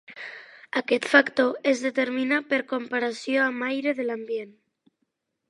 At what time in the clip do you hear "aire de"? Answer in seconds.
3.71-4.09